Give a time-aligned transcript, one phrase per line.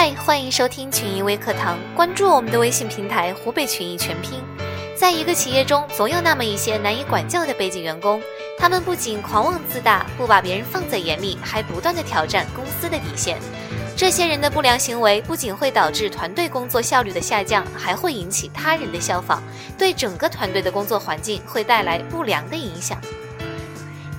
[0.00, 4.42] 嗨，欢迎收听群益微课堂，关注我们的微信平台“湖北群益全拼”。
[4.96, 8.18] 在一个企业中，总有那么一些难以管教的背景员工，
[8.58, 13.36] 他们不仅狂妄自大，不把别人放在眼里，还不断的挑战公司的底线。
[13.94, 19.42] 这些人的不良行为不仅会导致团队工作效率的下降，还会引起他人的效仿，
[19.76, 22.98] 对整个团队的工作环境会带来不良的影响。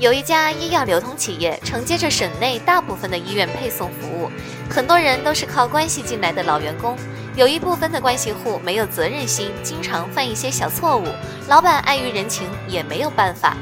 [0.02, 4.32] 有一家医药流通企业承接着省内大部分的医院配送服务，
[4.68, 6.98] 很多人都是靠关系进来的老员工。
[7.36, 11.06] 有一部分的关系户没有责任心，经常犯一些小错误，
[11.48, 13.56] 老板碍于人情也没有办法。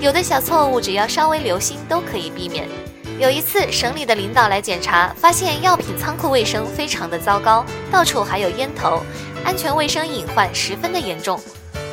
[0.00, 2.68] 有的小错误只要稍微留心都可以避免。
[3.18, 9.02] 有一次省里的领导来检查，发现药品仓库卫生非常的糟糕，到处还有烟头，
[9.44, 11.40] 安全卫生隐患十分的严重。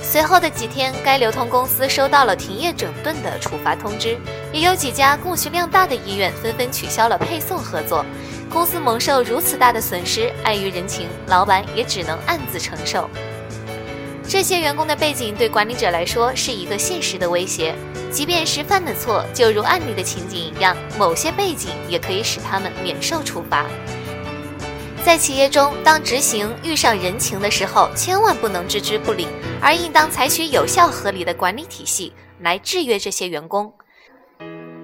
[0.10, 4.18] 随后的几天，该流通公司收到了停业整顿的处罚通知，
[4.54, 8.06] 也有几家供需量大的医院纷纷取消了配送合作。
[8.50, 13.10] 公司蒙受如此大的损失，碍于人情，老板也只能暗自承受。
[14.26, 17.76] 这些员工的背景对管理者来说是一个现实的威胁，
[18.10, 23.66] 即便是犯了错，就如案例的情景一样，某些背景也可以使他们免受处罚。
[25.08, 29.26] 在企业中，当执行遇上人情的时候，千万不能置之不理，
[29.62, 33.72] 而应当采取有效合理的管理体系来制约这些员工。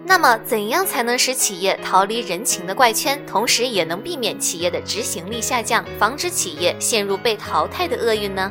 [0.06, 8.50] 那么，怎样才能使企业逃离人情的怪圈，同时也能避免企业的执行力下降，防止企业陷入被淘汰的厄运呢？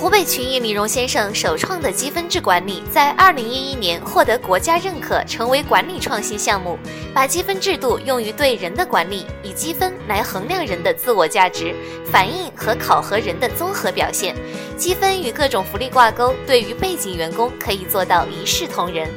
[0.00, 6.78] 湖北群益李荣先生首创的积分制管理，在二零一一年获得国家认可，成为管理创新项目。
[7.12, 11.74] 把积分制度用于对人的管理，以积分来衡量人的自我价值，
[12.12, 14.36] 反映和考核人的综合表现。
[14.76, 19.10] 积分与各种福利挂钩，对于背景员工可以做到一视同仁。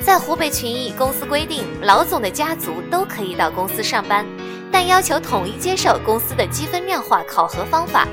[0.00, 4.24] 在湖北群益公司规定，老总的家族都可以到公司上班，
[4.72, 8.08] 但要求统一接受公司的积分量化考核方法。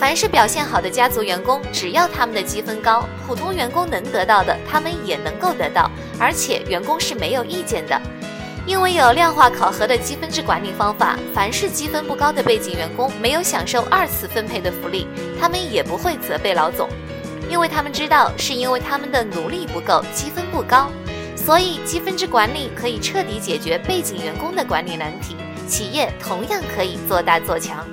[0.00, 8.00] 凡是表现好的家族员工，只要他们的积分高，普通员工能得到的，他们也能够得到，而且员工是没有意见的。
[8.66, 15.06] 因为有量化考核的积分制管理方法，凡是积分不高的背景员工没有享受二次分配的福利，
[15.38, 16.88] 他们也不会责备老总，
[17.50, 20.90] 因为他们知道是因为他们的努力不够，积分不高。
[21.36, 25.36] 所以积分制管理可以彻底解决背景员工的管理难题，
[25.68, 27.86] 企业同样可以做大做强。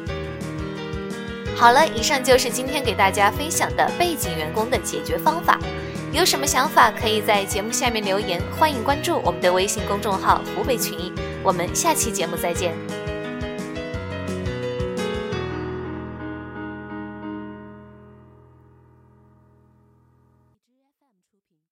[1.57, 5.59] 好了，以上就是今天给大家分享的背景员工的解决方法。
[6.13, 8.39] 有什么想法，可以在节目下面留言。
[8.57, 11.11] 欢迎关注我们的微信公众号“湖北群”。
[11.43, 12.96] 我们下期节目再见。